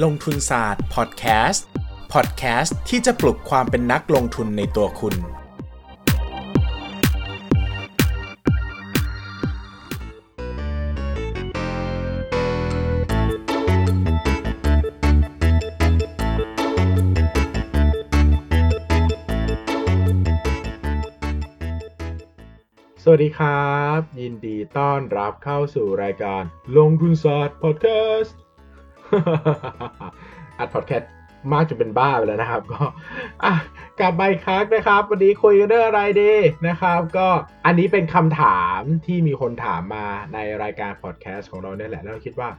[0.00, 1.66] ลงทุนศาสตร์พอดแคสต์
[2.12, 5.14] พอดแคสต์ที่จะปลุกความเป็นนักลงทุนในตัวคุณ
[23.04, 26.42] สวัสดีครับ ยินดีต้อนรับเข้าสู่รายการ
[26.76, 28.36] ลงทุนศาสตร์พอดแคสต์
[30.58, 31.10] อัดพอดแคสต์
[31.52, 32.82] มากจนเป็นบ้าไปแล้วนะครับ ก็
[33.44, 33.54] อะ
[34.00, 36.32] กลับมาอีกครั้งนะครับ วันนี้คุยกันเรื่องอะไรดี
[36.68, 37.28] นะครับ ก็
[37.66, 42.50] อันนี้เป็นคำถามที่มีคนถามมาในรายการพอดแคสต์ของเราเนี่ยแหละ แล้วคิดว่า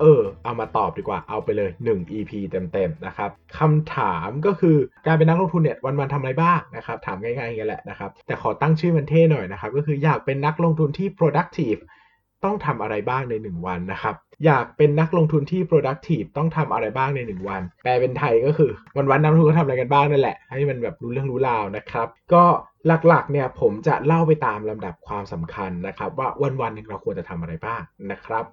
[0.00, 11.80] เออ เอามาตอบดีกว่าเอาไปเลย 1 EP เต็มๆนะครับคำถามก็คือการเป็นนักลงทุนเนี่ยวันๆทำอะไรบ้างนะครับ ถามง่ายๆอย่างนี้แหละนะครับ แต่ขอตั้งชื่อมันเท่หน่อยนะครับ ก็คืออยากเป็นนักลงทุนที่ productive
[12.44, 14.14] ต้องทำอะไรบ้างใน 1 วันนะครับ
[14.46, 22.44] อยากเป็นนักลงทุนที่ productive ต้องทำอะไรบ้างใน1วัน แปลเป็นไทยก็คือ วันๆนักลงทุนก็ทำอะไรกันบ้างนั่นแหละ ให้มันแบบรู้เรื่องรู้ราวนะครับ ก็
[23.08, 26.28] หลักๆเนี่ยผมจะเล่าไปตามลำดับความสำคัญนะครับ ว่า
[26.60, 28.44] วันๆหนึ่งเราควรจะทำอะไรบ้างนะครับ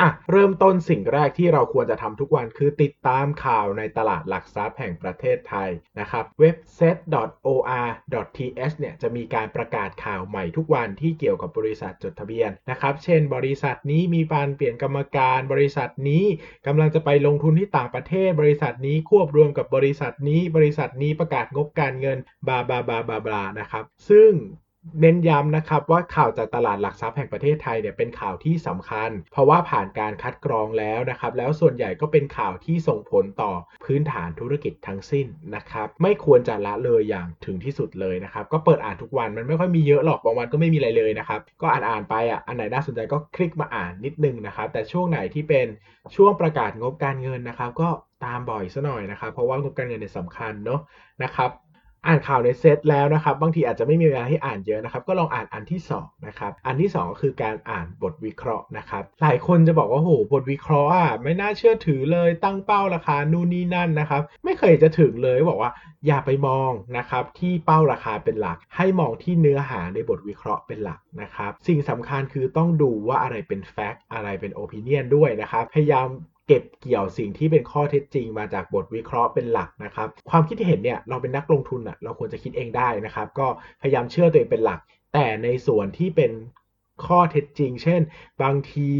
[0.00, 5.70] อะเริ่มต้นสิ่งแรกที่เราควรจะทำทุกวันคือติดตามข่าวในตลาดหลักทรัพย์แห่งประเทศไทย
[6.00, 16.24] นะครับเว็บ set.or.th เนี่ยจะมีการประกาศข่าวใหม่ทุกวันที่เกี่ยวกับบริษัทจดทะเบียนนะครับ เช่น บริษัทนี้มีการเปลี่ยนกรรมการ บริษัทนี้
[16.66, 24.32] กำลังจะไปลงทุนที่ต่างประเทศ บริษัทนี้ควบรวมกับบริษัทนี้ บริษัทนี้ประกาศงบการเงินบาบาบาบาบานะครับ ซึ่ง
[25.00, 33.52] เน้นย้ำนะครับว่าข่าวจากตลาดหลักทรัพย์แห่งประเทศไทยเนี่ยเป็นข่าวที่สำคัญ เพราะว่าผ่านการคัดกรองแล้วนะครับแล้วส่วนใหญ่ก็เป็นข่าวที่ส่งผลต่อ
[33.84, 45.66] พื้นฐานธุรกิจทั้งสิ้นนะครับไม่ควรจะละเลยอย่างถึงที่สุดเลยนะครับก็เปิดอ่านทุกวันมันไม่ค่อยมีเยอะหรอกบางวันก็ไม่มีอะไรเลยนะครับก็อ่านอ่านๆไปอะอันไหนน่าสนใจก็คลิกมาอ่านนิดนึงนะครับแต่ช่วงไหนที่เป็น
[46.16, 47.88] ช่วงประกาศงบการเงินนะครับก็
[48.24, 50.80] ตามบ่อยซะหน่อยนะครับเพราะว่างบการเงินเนี่ยสำคัญเนาะ
[51.22, 51.50] นะครับ
[52.06, 65.70] อ่านข่าวในเซตแล้วนะครับ บางทีอาจจะไม่มีเวลาให้อ่านเยอะนะครับ ก็ลองอ่านอันที่2นะครับอันที่ 2 ก็คือการอ่านบทวิเคราะห์นะครับ หลายคนจะบอกว่าโหบทวิเคราะห์อะไม่น่าเชื่อถือเลยตั้งเป้าราคานู่นนี่นั่นนะครับ ไม่เคยจะถึงเลยบอกว่า
[66.06, 76.08] อย่าไปมองนะครับที่เป้าราคาเป็นหลัก ให้มองที่เนื้อหาในบทวิเคราะห์เป็นหลักนะครับ สิ่งสำคัญคือต้องดูว่าอะไรเป็นแฟกต์อะไรเป็นโอปิเนียนด้วยนะครับพยายาม
[76.52, 83.46] เก็บเกี่ยวสิ่งที่เป็นข้อเท็จจริง มาจากบทวิเคราะห์เป็นหลักนะครับ ความคิดเห็นเนี่ยเราเป็นนักลงทุนอะเราควรจะคิดเองได้นะครับ ก็
[83.80, 84.80] พยายามเชื่อตัวเองเป็นหลัก
[85.14, 86.32] แต่ในส่วนที่เป็น
[87.06, 88.00] ข้อเท็จจริง เช่น
[88.42, 88.90] บางที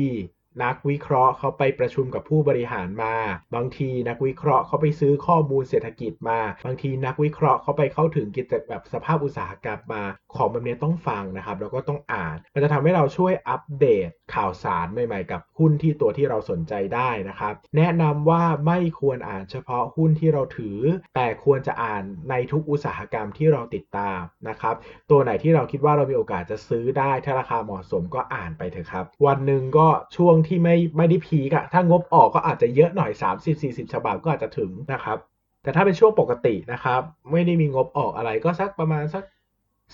[0.65, 3.15] นักวิเคราะห์เขาไปประชุมกับผู้บริหารมา
[3.55, 20.79] บางทีนักวิเคราะห์เขาไปซื้อข้อมูลเศรษฐกิจมา บางทีนักวิเคราะห์เขาไปเข้าถึงกิจแบบสภาพอุตสาหกรรมมา ของแบบนี้ต้องฟังนะครับ แล้วก็ต้องอ่าน มันจะทำให้เราช่วยอัปเดตข่าวสารใหม่ๆ กับหุ้นที่ตัวที่เราสนใจได้นะครับ แนะนำว่าไม่ควรอ่านเฉพาะหุ้นที่เราถือ
[21.15, 24.75] แต่ควรจะอ่านในทุกอุตสาหกรรมที่เราติดตามนะครับ
[25.11, 33.11] ตัวไหนที่เราคิดว่าเรามีโอกาสจะซื้อได้ถ้าราคาเหมาะสมก็อ่านไปเถอะครับ วันหนึ่งก็ช่วงที่ไม่ไม่ได้พีกอะถ้างบออกก็อาจจะเยอะหน่อย
[33.53, 35.19] 30-40 ฉบับก็อาจจะถึงนะครับ
[35.63, 39.25] แต่ถ้าเป็นช่วงปกตินะครับ ไม่ได้มีงบออกอะไรก็สักประมาณสัก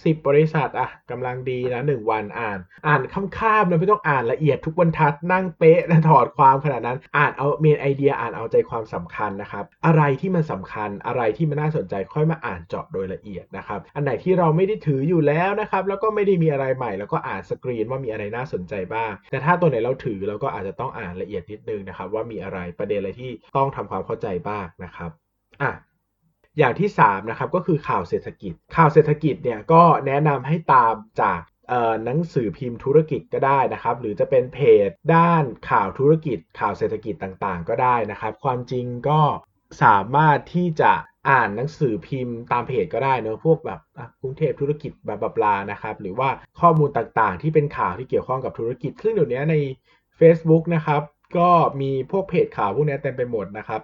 [0.04, 25.10] 10บบริษัทอะกำลังดีนะ1วันอ่าน อ่านค่ำๆเลยไม่ต้องอ่านละเอียดทุกบรรทัดนั่งเป๊ะและถอดความขนาดนั้น อ่านเอาเมนไอเดียอ่านเอาใจความสำคัญนะครับ อะไรที่มันสำคัญอะไรที่มันน่าสนใจค่อยมาอ่านเจาะโดยละเอียดนะครับ อันไหนที่เราไม่ได้ถืออยู่แล้วนะครับ แล้วก็ไม่ได้มีอะไรใหม่ แล้วก็อ่านสกรีนว่ามีอะไรน่าสนใจบ้าง แต่ถ้าตัวไหนเราถือเราก็อาจจะต้องอ่านละเอียดนิดนึงนะครับ ว่ามีอะไรประเด็นอะไรที่ต้องทำความเข้าใจบ้างนะครับ
[25.62, 25.72] อะ
[26.58, 31.40] อย่างที่3นะครับก็คือข่าวเศรษฐกิจ ข่าวเศรษฐกิจเนี่ยก็แนะนำให้ตามจาก
[32.04, 39.20] หนังสือพิมพ์ธุรกิจก็ได้นะครับ หรือจะเป็นเพจด้านข่าวธุรกิจ ข่าวเศรษฐกิจต่างๆ ก็ได้นะครับ ความจริงก็
[39.82, 40.92] สามารถที่จะ
[41.30, 43.80] อ่านหนังสือพิมพ์ตามเพจก็ได้เนอะพวกแบบ
[44.20, 46.28] กรุงเทพธุรกิจแบบบลานะครับ หรือว่า
[46.60, 49.54] ข้อมูลต่างๆ ที่เป็นข่าวที่เกี่ยวข้องกับธุรกิจซึ่งเดี๋ยวนี้ใน
[50.20, 51.02] Facebook นะครับ
[51.38, 51.50] ก็
[51.80, 53.80] มีพวกเพจข่าวพวกนี้เต็มไปหมดนะครับ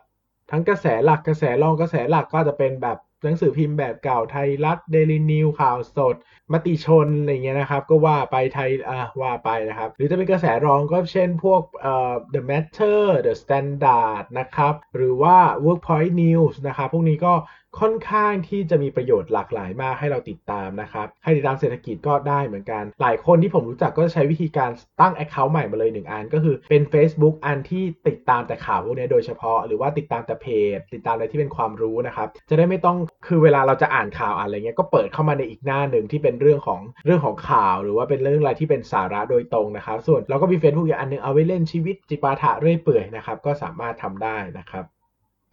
[0.54, 6.16] ทั้งกระแสหลักกระแสรองกระแสหลักก็จะเป็นแบบหนังสือพิมพ์แบบเก่าไทยรัฐเดลินิวข่าวสด
[6.52, 17.34] มติชนอะไรเงี้ยนะครับ ก็ว่าไปไทยอ่าว่าไปนะครับ หรือจะเป็นกระแสรองก็เช่นพวกเอ่อ The Matter The Standard นะครับ หรือว่า Workpoint News นะครับ พวกนี้ก็
[17.80, 24.70] ค่อนข้างที่จะมีประโยชน์หลากหลายมากให้เราติดตามนะครับ ให้ติดตามเศรษฐกิจก็ได้เหมือนกัน หลายคนที่ผมรู้จักก็จะใช้วิธีการ
[25.00, 30.46] ตั้ง Account ใหม่มาเลยหนึ่งอัน ก็คือเป็น Facebook อันที่ติดตามแต่ข่าวพวกนี้โดยเฉพาะ หรือว่าติดตามแต่เพ
[30.76, 32.96] จ ติดตามอะไรที่เป็นความรู้นะครับ จะได้ไม่ต้อง
[33.26, 44.86] คือเวลาเราจะอ่านข่าวอะไรเงี้ยก็เปิดเข้ามาในอีกหน้าหนึ่งที่เป็นเรื่องของเรื่องของข่าว หรือว่าเป็นเรื่องอะไรที่เป็นสาระโดยตรงนะครับ ส่วนเราก็มี Facebook อีกอันหนึงเอาไว้เล่นชีวิตจิปาถะเรื่อยเปื่อยนะครับก็สามารถทำได้นะครับ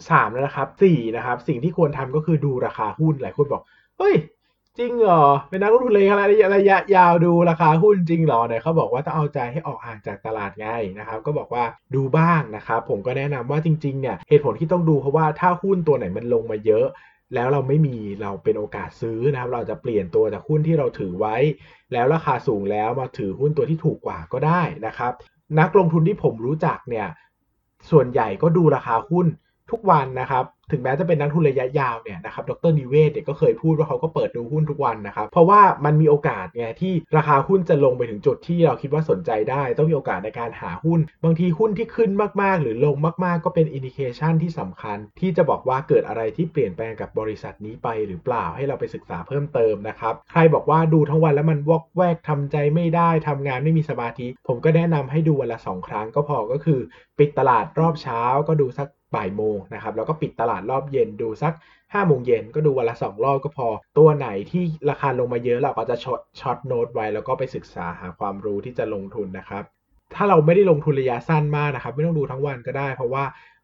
[0.07, 3.61] 3แล้วนะครับ4นะครับ สิ่งที่ควรทำก็คือดูราคาหุ้นหลายคนบอก
[3.99, 4.15] เฮ้ย
[4.77, 10.67] จริงเหรอเป็นนักลงทุนเลยระยะระยะยาวดูราคาหุ้นจริงเหรอเนี่ยเขาบอกว่าต้องเอาใจให้ออกห่างจากตลาดไง
[10.99, 11.63] นะครับ ก็บอกว่า
[11.95, 16.87] ดูบ้างนะครับผมก็แนะนำว่าจริงๆเนี่ยเหตุผลที่ต้องดูเพราะว่าถ้าหุ้นตัวไหนมันลงมาเยอะ
[17.35, 21.35] แล้วเราไม่มีเราเป็นโอกาสซื้อนะครับ เราจะเปลี่ยนตัวจากหุ้นที่เราถือไว้
[21.93, 25.13] แล้วราคาสูงแล้วมาถือหุ้นตัวที่ถูกกว่าก็ได้นะครับ
[25.59, 27.07] นักลงทุนที่ผมรู้จักเนี่ย
[27.91, 29.27] ส่วนใหญ่ก็ดูราคาหุ้น
[29.71, 42.11] ทุกวันนะครับ ถึงแม้จะเป็นนักลงทุนระยะยาวเนี่ยนะครับ ดรนิเวศน์เนี่ยก็เคยพูดว่าเขาก็เปิดดูหุ้นทุกวันนะครับ เพราะว่ามันมีโอกาสไงที่ราคาหุ้นจะลงไปถึงจุดที่เราคิดว่าสนใจได้ ต้องมีโอกาสในการหาหุ้น บางทีหุ้นที่ขึ้น
[42.41, 56.79] มากๆ หรือลงมากๆ ก็เป็น indication ที่สำคัญ ที่จะบอกว่าเกิดอะไรที่เปลี่ยนแปลงกับบริษัทนี้ไปหรือเปล่าให้เราไปศึกษาเพิ่มเติมนะครับ ใครบอกว่าดูทั้งวันแล้วมันวอกแวกทำใจไม่ได้ทำงานไม่มีสมาธิ ผมก็แนะนำให้ดูวันละสองครั้งก็พอก็คือ
[57.19, 61.53] ปิดตลาดรอบเช้าก็ดูสัก บ่ายโมงนะครับแล้วก็ปิดตลาดรอบเย็นดูสัก
[61.93, 63.67] 5โมงเย็นก็ดูวันละ 2 รอบก็พอ
[63.97, 69.63] ตัวไหนที่ราคาลงมาเยอะเราก็จะ short short note ไว้ แล้วก็ไปศึกษาหาความรู้ที่จะลงทุนนะครับ
[70.15, 73.23] ถ้าเราไม่ได้ลงทุนระยะสั้นมากนะครับ ไม่ต้องดูทั้งวันก็ได้ เพราะว่า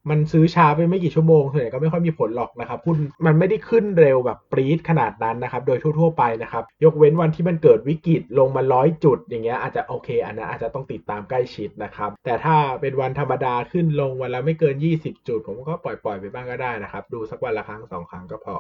[0.10, 18.56] มันซื้อช้าไปไม่กี่ชั่วโมงส่วนใหญ่ก็ไม่ค่อยมีผลหรอกนะครับหุ้นมันไม่ได้ขึ้นเร็วแบบปรี๊ดขนาดนั้นนะครับ โดยทั่วๆไปนะครับ ยกเว้นวันที่มันเกิดวิกฤตลงมาร้อยจุด อย่างเงี้ยอาจจะโอเค อันนั้นอาจจะต้องติดตามใกล้ชิดนะครับ แต่ถ้าเป็นวันธรรมดาขึ้นลงวันละไม่เกิน 20 จุด ผมก็ปล่อยๆไปบ้างก็ได้นะครับ ดูสักวันละครั้งสองครั้งก็พอ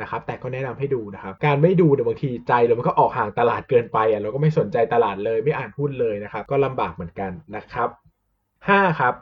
[0.00, 7.88] นะครับแต่ก็แนะนำให้ดูนะครับ การไม่ดูเนี่ยบางทีใจเรามันก็ออกห่างตลาดเกินไปอะเราก็ไม่สนใจตลาดเลยไม่อ่านหุ้นเลยนะครับ ก็ลำบากเหมือนกันนะครับ
[8.68, 9.14] 5ครับ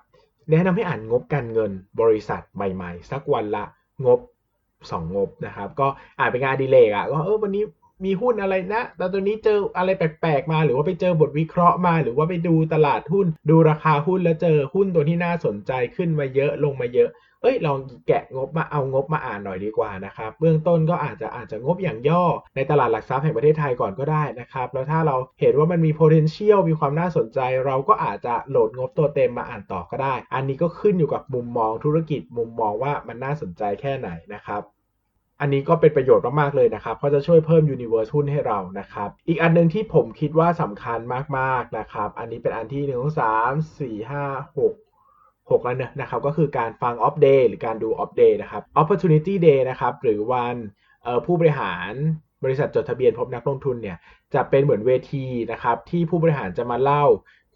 [0.50, 3.64] แนะนำให้อ่านงบการเงินบริษัทใหม่ๆ สักวันละ
[4.06, 4.20] งบ
[4.90, 7.64] 2งบนะครับ ก็อ่านเป็นงานดีเลกอะก็เออวันนี้
[8.04, 17.10] มีหุ้นอะไรนะแต่ตัวนี้เจออะไรแปลกๆ มา หรือว่าไปเจอบทวิเคราะห์มา หรือว่าไปดูตลาดหุ้น ดูราคาหุ้นแล้วเจอหุ้นตัวที่น่าสนใจขึ้นมาเยอะลงมาเยอะ
[17.42, 22.24] เอ้ยลองแกะงบมาเอางบมาอ่านหน่อยดีกว่านะครับเบื้องต้นก็อาจจะอาจจะงบอย่างย่อ
[22.56, 34.62] ในตลาดหลักทรัพย์แห่งประเทศไทยก่อนก็ได้นะครับแล้วถ้าเราเห็นว่ามันมี potential มีความน่าสนใจ เราก็อาจจะโหลดงบตัวเต็มมาอ่านต่อก็ได้ อันนี้ก็ขึ้นอยู่กับมุมมองธุรกิจมุมมองว่ามันน่าสนใจแค่ไหนนะครับ
[35.40, 40.98] อันนี้ก็เป็นประโยชน์มาก ๆ เลยนะครับ เพราะจะช่วยเพิ่ม universe หุ้นให้เรานะครับ อีกอันนึงที่ผมคิดว่าสำคัญ
[41.38, 44.87] มาก ๆ นะครับ อันนี้เป็นอันที่ 1 2 3 4 5 6
[45.50, 50.56] 6แล้วเนี่ยนะครับก็คือการฟัง Opp Day หรือการดู Opp Day นะครับ opportunity day นะครับหรือวัน
[51.26, 51.92] ผู้บริหาร
[52.44, 53.96] บริษัทจดทะเบียนพบนักลงทุนเนี่ย
[54.34, 57.04] จะเป็นเหมือนเวทีนะครับที่ผู้บริหารจะมาเล่า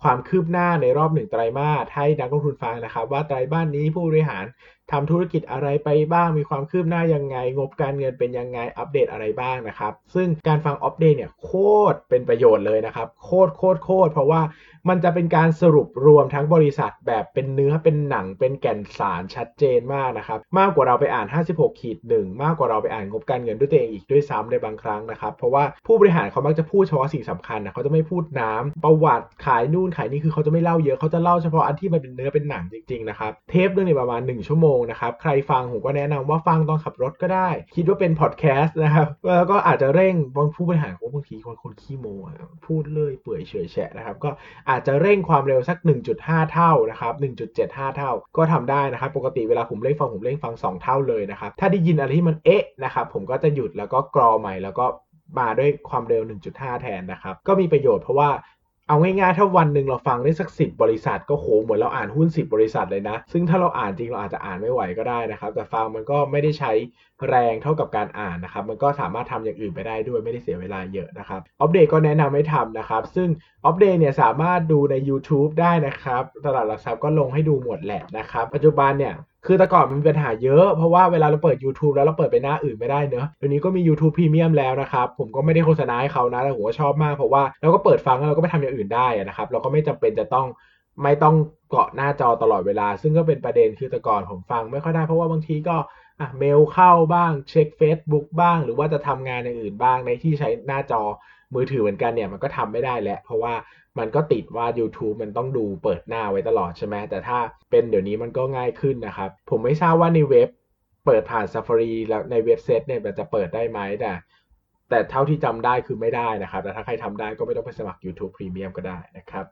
[0.03, 4.45] ความคืบหน้าในรอบหนึ่งไตรมาสให้นักลงทุนฟังนะครับ ว่าไตรมาสนี้ผู้บริหาร
[4.93, 11.51] ทำธุรกิจอะไรไปบ้างมีความคืบหน้ายังไง งบการเงินเป็นยังไงอัปเดตอะไรบ้างนะครับ ซึ่งการฟัง Opp Day เนี่ยโค
[11.93, 14.41] ตรเป็นประโยชน์เลยนะครับ โคตรโคตรโคตรเพราะว่า
[14.89, 42.07] มันจะเป็นการสรุปรวมทั้งบริษัทแบบเป็นเนื้อเป็นหนังเป็นแก่นสารชัดเจนมากนะครับ มากกว่าเราไปอ่าน 56ขีดหนึ่งมากกว่าเราไปอ่านงบการเงินด้วยตัวเองอีกด้วยซ้ำในบางครั้งนะครับเพราะว่าผู้บริหารเขามักจะพูดเฉพาะสิ่งสำคัญนะเขาจะไม่พูดน้ำประวัติขายนู่นขายนี่คือเขาจะไม่เล่าเยอะเขาจะเล่าเฉพาะอันที่มันเป็นเนื้อเป็นหนังจริงๆนะครับเทปเรื่องนี้ประมาณ 1 ชั่วโมงนะครับ ใครฟังผมก็แนะนำว่าฟังตอนขับรถก็ได้ คิดว่าเป็นพอดแคสต์นะครับ แล้วก็อาจจะเร่งบางผู้บริหารบางทีคนคนขี้โม
[42.67, 44.31] พูดเลยเปื่อยเฉยแฉะนะครับ ก็
[44.71, 45.79] อาจจะเร่งความเร็วสัก
[46.15, 47.15] 1.5 เท่านะครับ
[47.55, 54.87] 1.75 เท่า ก็ทำได้นะครับ ปกติเวลาผมเร่งฟังผมเร่งฟัง 2 เท่าเลยนะครับ ถ้าได้ยินอะไรที่มันเอ๊ะนะครับ ผมก็จะหยุดแล้วก็กรอใหม่แล้วก็
[55.39, 58.31] มาด้วยความเร็ว 1.5 แทนนะครับ ก็มีประโยชน์เพราะว่า
[58.89, 66.73] เอาง่ายๆ ถ้าวันหนึ่งเราฟังได้สักสิบบริษัทก็โหเหมือนเราอ่านหุ้น10บบริษัทเลยนะ ซึ่งถ้าเราอ่านจริงเราอาจจะอ่านไม่ไหวก็ได้นะครับ แต่ฟังมันก็ไม่ได้ใช้
[67.29, 73.29] แรงเท่ากับการอ่านนะครับ มันก็สามารถทำอย่างอื่นไปได้ด้วยไม่ได้เสียเวลาเยอะนะครับ อัปเดตก็แนะนำให้ทำนะครับ ซึ่ง
[73.67, 79.15] อัปเดตเนี่ยสามารถดูใน YouTube ได้นะครับ ตลาดหลักทรัพย์ก็ลงให้ดูหมดแหละนะครับ ปัจจุบันเนี่ย
[79.47, 90.47] คือแต่ก่อนมันมีปัญหาเยอะ เพราะว่าเวลาเราเปิด YouTube แล้วเราเปิดไปหน้าอื่นไม่ได้เนอะเดี๋ยวนี้ก็มี YouTube Premium แล้วนะครับ ผมก็ไม่ได้โฆษณาให้เขานะ แต่ผมก็ชอบมากเพราะว่าเราก็เปิดฟังแล้วเราก็ไปทำอย่างอื่นได้นะครับ เราก็ไม่จำเป็นจะต้อง
[91.03, 91.35] ไม่ต้อง
[91.71, 95.77] เกาะหน้าจอตลอดเวลา ซึ่งก็เป็นประเด็นคือแต่ก่อนผมฟังไม่ค่อยได้เพราะว่าบางทีก็
[96.21, 101.03] อะเมลเข้าบ้างเช็ค Facebook บ้าง หรือว่าจะทำงานอย่างอื่นบ้างในที่ใช้หน้าจอ
[101.55, 103.55] มือถือเหมือนกันเนี่ยมันก็ทำไม่ได้แหละ เพราะว่า
[103.99, 107.39] มันก็ติดว่า YouTube มันต้องดูเปิดหน้าไว้ตลอดใช่ไหมแต่ถ้า
[107.71, 110.49] เป็นเดี๋ยวนี้มันก็ง่ายขึ้นนะครับ ผมไม่ทราบว่าในเว็บ
[111.07, 114.13] เปิดผ่าน Safari แล้วในเว็บเซตเนี่ยมันจะเปิดได้ไหมแต่
[114.91, 119.47] แต่เท่าที่จำได้คือไม่ได้นะครับแต่ถ้าใครทำได้ก็ไม่ต้องไปสมัคร YouTube Premium ก็ได้นะครับ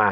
[0.00, 0.10] มา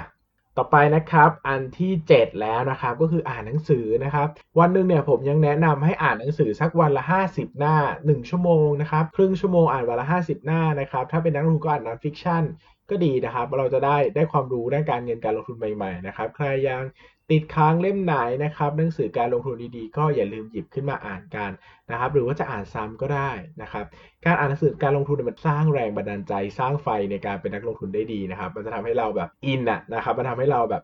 [0.59, 12.43] ต่อไปนะครับอันที่ 7 แล้วนะครับก็คืออ่านหนังสือนะครับ วันหนึ่งเนี่ยผมยังแนะนำให้อ่านหนังสือสักวันละ 50 หน้า 1 ชั่วโมงนะครับครึ่งชั่วโมงอ่านวันละ 50 หน้านะครับถ้าเป็นนักลงทุนก็อ่าน non-fiction
[12.91, 16.83] ก็ดีนะครับเราจะได้ได้ความรู้ด้านการเงินการลงทุนใหม่ๆนะครับใครยัง
[17.31, 18.15] ติดค้างเล่มไหน
[18.45, 21.51] นะครับ หนังสือการลงทุนดีๆ ก็อย่าลืมหยิบขึ้นมาอ่านกัน
[21.91, 23.31] นะครับ หรือว่าจะอ่านซ้ำก็ได้
[23.63, 23.85] นะครับ
[24.25, 30.83] การอ่านหนังสือการลงทุนมันสร้างแรงบันดาลใจสร้างไฟในการเป็นนักลงทุนได้ดีนะครับ มันจะทำให้เราแบบ in อะนะครับ มันทำให้เราแบบ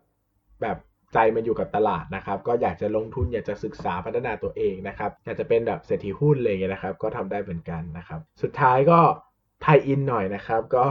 [0.63, 0.77] แบบ
[1.15, 9.01] ใจมันอยู่กับตลาดนะครับ ก็อยากจะลงทุนอยากจะศึกษาพัฒนาตัวเองนะครับ อยากจะเป็นแบบเศรษฐีหุ้นเลยนะครับ ก็ทำได้เหมือนกันนะครับ สุดท้ายก็
[9.63, 10.85] tie-in หน่อยนะครับ ก็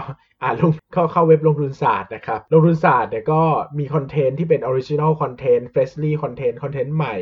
[0.43, 3.41] อ่านลงเข้าเข้าเว็บลงทุนศาสตร์นะครับ ลงทุนศาสตร์เนี่ยก็
[3.79, 7.15] มี content ที่เป็น original content freshly content content ใหม่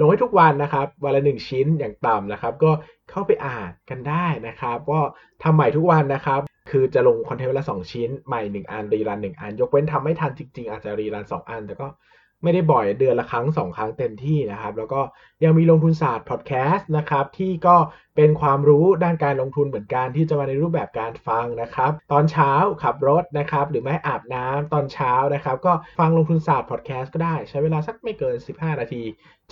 [0.00, 2.70] ลงให้ทุกวันนะครับ วันละหนึ่งชิ้นอย่างต่ำนะครับ ก็
[3.10, 5.00] เข้าไปอ่านกันได้นะครับ ก็
[5.42, 11.88] ทำใหม่ทุกวันนะครับ คือจะลง content วันละ2ชิ้น ใหม่1อัน rerun 1อัน ยกเว้นทำไม่ทันจริงๆ อาจจะ rerun 2อัน แต่ก็
[12.42, 15.00] ไม่ได้บ่อยเดือนละครั้ง2ครั้งเต็มที่นะครับ แล้วก็
[15.44, 17.76] ยังมีลงทุนศาสตร์พอดแคสต์นะครับที่ก็
[18.16, 22.52] เป็นความรู้ด้านการลงทุนเหมือนกันที่จะมาในรูปแบบการฟังนะครับ ตอนเช้า
[22.82, 29.02] ขับรถนะครับ หรือไม่อาบน้ำตอนเช้านะครับ ก็ฟังลงทุนศาสตร์พอดแคสต์ก็ได้ ใช้เวลาสักไม่เกิน 15 นาที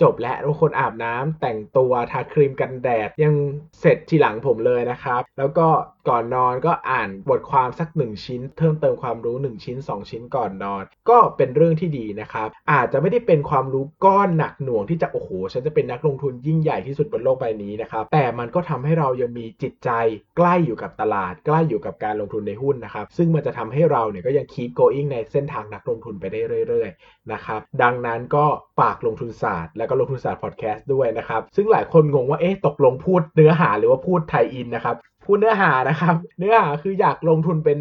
[0.01, 3.33] จบและทุกคนอาบน้ำแต่งตัวทาครีมกันแดด ยัง
[3.79, 5.67] เสร็จทีหลังผมเลยนะครับ แล้วก็
[6.09, 19.89] ก่อนนอนก็อ่านบทความสัก 1 ชิ้น เพิ่มเติมความรู้ 1 ชิ้น 2 ชิ้นก่อนนอน ก็เป็นเรื่องที่ดีนะครับ อาจจะไม่ได้เป็นความรู้ก้อนหนักหน่วงที่จะโอ้โหฉันจะเป็นนักลงทุนยิ่งใหญ่ที่สุดบนโลกใบนี้นะครับแต่มันก็ทำให้เรายังมีจิตใจ
[20.37, 28.45] ใกล้อยู่กับตลาด ใกล้อยู่กับการลงทุนในหุ้นนะครับ ซึ่งมันจะทำให้เราเนี่ยก็ยัง keep going ในเส้นทางนักลงทุนไปได้เรื่อยๆนะครับ ดังนั้นก็
[28.79, 34.95] ฝากลงทุนศาสตร์ แล้วก็ลงทุนศาสตร์พอดแคสต์ด้วยนะครับ ซึ่งหลายคนงงว่าเอ๊ะตกลงพูดเนื้อหาหรือว่าพูดไทยอินนะครับ
[35.25, 37.79] พูดเนื้อหานะครับ เนื้อหาคืออยากลงทุนเป็น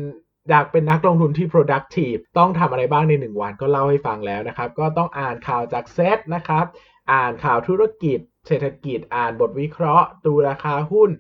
[0.51, 6.65] อยากเป็นนักลงทุนที่ productive ต้องทำอะไรบ้างใน 1 วันก็เล่าให้ฟังแล้วนะครับ ก็ต้องอ่านข่าวจากเซตนะครับ
[7.11, 11.11] อ่านข่าวธุรกิจ เศรษฐกิจอ่านบทวิเคราะห์ ดูราคาหุ้น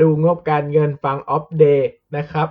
[0.00, 2.46] ดูงบการเงินฟังอัปเดตนะครับ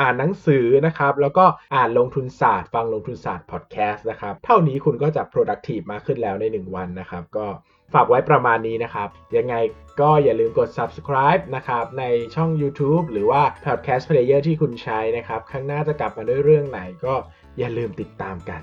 [0.00, 1.44] อ่านหนังสือนะครับ แล้วก็
[1.74, 7.46] อ่านลงทุนศาสตร์ ฟังลงทุนศาสตร์พอดแคสต์นะครับ เท่านี้คุณก็จะ productive มากขึ้นแล้วใน 1 วันนะครับ ก็
[7.94, 9.54] ฝากไว้ประมาณนี้นะครับ ยังไง
[10.00, 12.04] ก็อย่าลืมกด subscribe นะครับ ใน
[12.34, 17.14] ช่อง YouTube หรือว่า podcast player ที่คุณใช้นะครับ ข้างหน้าจะกลับมาด้วยเรื่องไหนก็
[17.58, 18.62] อย่าลืมติดตามกัน